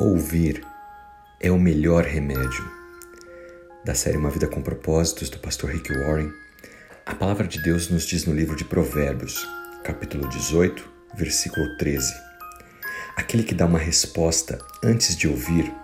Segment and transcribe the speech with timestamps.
[0.00, 0.64] Ouvir
[1.40, 2.70] é o melhor remédio.
[3.84, 6.32] Da série Uma Vida com Propósitos, do pastor Rick Warren,
[7.04, 9.44] a palavra de Deus nos diz no livro de Provérbios,
[9.82, 12.14] capítulo 18, versículo 13:
[13.16, 15.74] Aquele que dá uma resposta antes de ouvir,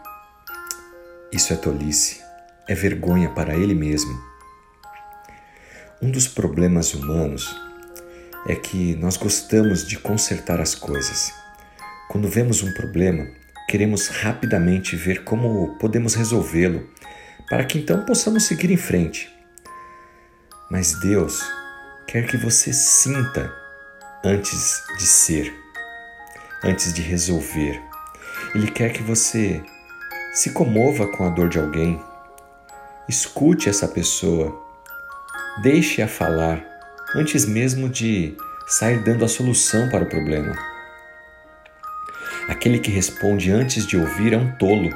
[1.33, 2.23] isso é tolice,
[2.69, 4.17] é vergonha para ele mesmo.
[6.01, 7.61] Um dos problemas humanos
[8.47, 11.33] é que nós gostamos de consertar as coisas.
[12.09, 16.89] Quando vemos um problema, queremos rapidamente ver como podemos resolvê-lo,
[17.49, 19.33] para que então possamos seguir em frente.
[20.71, 21.43] Mas Deus
[22.07, 23.53] quer que você sinta
[24.25, 25.55] antes de ser,
[26.63, 27.81] antes de resolver.
[28.55, 29.63] Ele quer que você
[30.33, 32.01] se comova com a dor de alguém,
[33.09, 34.61] escute essa pessoa,
[35.63, 36.65] deixe-a falar
[37.15, 40.74] antes mesmo de sair dando a solução para o problema.
[42.49, 44.91] Aquele que responde antes de ouvir é um tolo.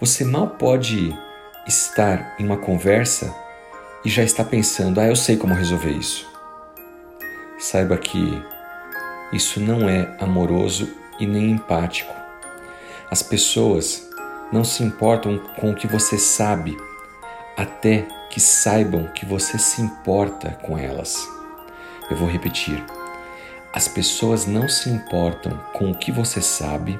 [0.00, 1.16] Você mal pode
[1.66, 3.32] estar em uma conversa
[4.04, 6.26] e já está pensando: ah, eu sei como resolver isso.
[7.58, 8.42] Saiba que
[9.32, 12.12] isso não é amoroso e nem empático.
[13.10, 14.08] As pessoas
[14.52, 16.76] não se importam com o que você sabe
[17.56, 21.28] até que saibam que você se importa com elas.
[22.10, 22.84] Eu vou repetir.
[23.74, 26.96] As pessoas não se importam com o que você sabe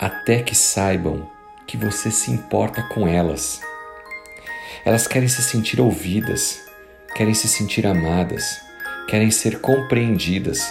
[0.00, 1.30] até que saibam
[1.66, 3.60] que você se importa com elas.
[4.86, 6.62] Elas querem se sentir ouvidas,
[7.14, 8.58] querem se sentir amadas,
[9.06, 10.66] querem ser compreendidas.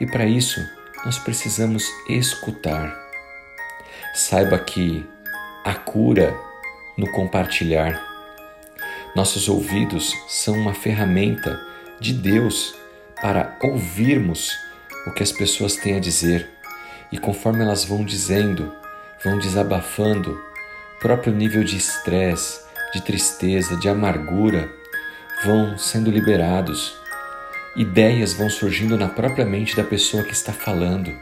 [0.00, 0.58] E para isso,
[1.04, 2.96] nós precisamos escutar.
[4.14, 5.06] Saiba que
[5.66, 6.34] a cura
[6.96, 8.02] no compartilhar.
[9.14, 11.60] Nossos ouvidos são uma ferramenta
[12.00, 12.79] de Deus
[13.20, 14.58] para ouvirmos
[15.06, 16.48] o que as pessoas têm a dizer
[17.12, 18.72] e conforme elas vão dizendo,
[19.22, 20.40] vão desabafando,
[21.00, 22.60] próprio nível de estresse,
[22.92, 24.70] de tristeza, de amargura
[25.44, 26.94] vão sendo liberados.
[27.76, 31.12] Ideias vão surgindo na própria mente da pessoa que está falando.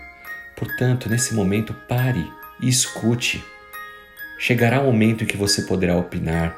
[0.56, 2.30] Portanto, nesse momento, pare
[2.60, 3.44] e escute.
[4.38, 6.56] Chegará o um momento em que você poderá opinar,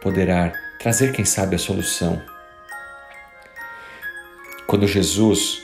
[0.00, 2.20] poderá trazer, quem sabe, a solução.
[4.76, 5.62] Quando Jesus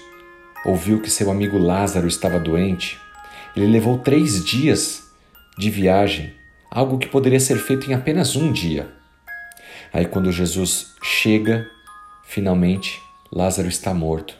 [0.64, 2.98] ouviu que seu amigo Lázaro estava doente,
[3.54, 5.02] ele levou três dias
[5.58, 6.32] de viagem,
[6.70, 8.90] algo que poderia ser feito em apenas um dia.
[9.92, 11.68] Aí, quando Jesus chega,
[12.24, 14.34] finalmente, Lázaro está morto.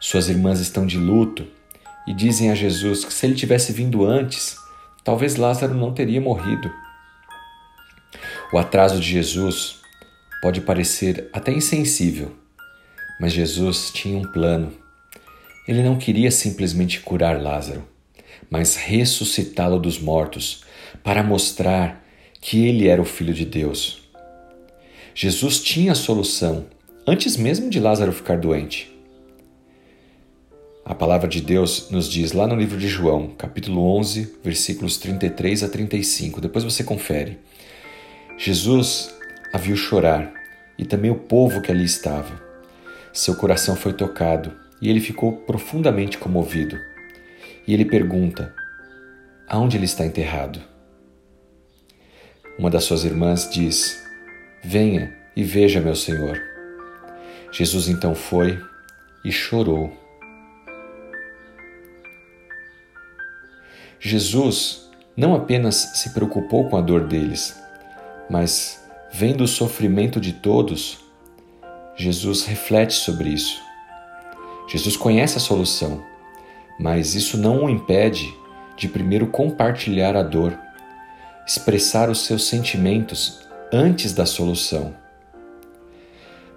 [0.00, 1.46] Suas irmãs estão de luto
[2.08, 4.56] e dizem a Jesus que se ele tivesse vindo antes,
[5.04, 6.72] talvez Lázaro não teria morrido.
[8.52, 9.76] O atraso de Jesus
[10.42, 12.45] pode parecer até insensível
[13.18, 14.72] mas Jesus tinha um plano.
[15.66, 17.86] Ele não queria simplesmente curar Lázaro,
[18.50, 20.62] mas ressuscitá-lo dos mortos
[21.02, 22.04] para mostrar
[22.40, 24.02] que ele era o Filho de Deus.
[25.14, 26.66] Jesus tinha a solução
[27.06, 28.94] antes mesmo de Lázaro ficar doente.
[30.84, 35.64] A palavra de Deus nos diz lá no livro de João, capítulo 11, versículos 33
[35.64, 36.40] a 35.
[36.40, 37.38] Depois você confere.
[38.38, 39.12] Jesus
[39.52, 40.32] a viu chorar
[40.78, 42.45] e também o povo que ali estava.
[43.16, 46.78] Seu coração foi tocado e ele ficou profundamente comovido.
[47.66, 48.54] E ele pergunta:
[49.48, 50.60] Aonde ele está enterrado?
[52.58, 54.06] Uma das suas irmãs diz:
[54.62, 56.38] Venha e veja, meu senhor.
[57.50, 58.62] Jesus então foi
[59.24, 59.90] e chorou.
[63.98, 67.58] Jesus não apenas se preocupou com a dor deles,
[68.28, 71.05] mas, vendo o sofrimento de todos,
[71.96, 73.64] Jesus reflete sobre isso.
[74.68, 76.04] Jesus conhece a solução,
[76.78, 78.36] mas isso não o impede
[78.76, 80.58] de primeiro compartilhar a dor,
[81.46, 83.40] expressar os seus sentimentos
[83.72, 84.94] antes da solução.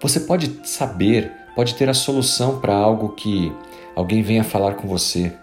[0.01, 3.53] Você pode saber, pode ter a solução para algo que
[3.95, 5.33] alguém venha falar com você,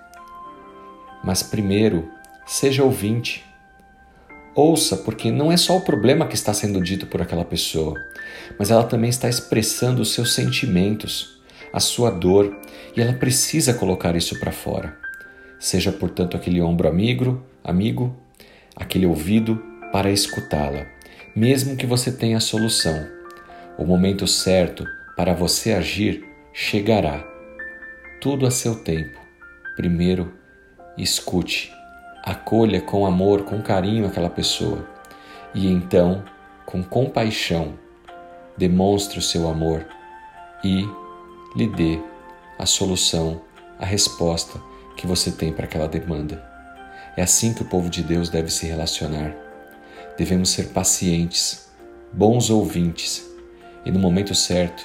[1.25, 2.11] mas primeiro
[2.45, 3.46] seja ouvinte.
[4.57, 8.03] Ouça, porque não é só o problema que está sendo dito por aquela pessoa,
[8.59, 11.39] mas ela também está expressando os seus sentimentos,
[11.71, 12.57] a sua dor,
[12.97, 14.97] e ela precisa colocar isso para fora.
[15.59, 18.17] Seja, portanto, aquele ombro amigo, amigo,
[18.75, 19.63] aquele ouvido
[19.93, 20.87] para escutá-la,
[21.35, 23.07] mesmo que você tenha a solução.
[23.77, 26.25] O momento certo para você agir
[26.55, 27.23] chegará.
[28.23, 29.21] Tudo a seu tempo.
[29.77, 30.33] Primeiro,
[30.97, 31.77] escute
[32.27, 34.85] acolha com amor, com carinho aquela pessoa
[35.55, 36.25] e então,
[36.67, 37.75] com compaixão,
[38.59, 39.87] demonstre o seu amor
[40.63, 40.87] e
[41.57, 41.99] lhe dê
[42.59, 43.41] a solução,
[43.79, 44.61] a resposta
[44.97, 46.45] que você tem para aquela demanda.
[47.17, 49.35] É assim que o povo de Deus deve se relacionar.
[50.19, 51.71] Devemos ser pacientes,
[52.13, 53.25] bons ouvintes,
[53.85, 54.85] e no momento certo,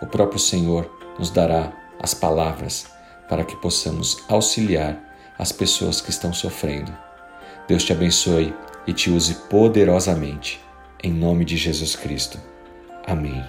[0.00, 2.86] o próprio Senhor nos dará as palavras
[3.28, 5.11] para que possamos auxiliar
[5.42, 6.96] as pessoas que estão sofrendo.
[7.66, 8.54] Deus te abençoe
[8.86, 10.60] e te use poderosamente.
[11.02, 12.38] Em nome de Jesus Cristo.
[13.08, 13.42] Amém.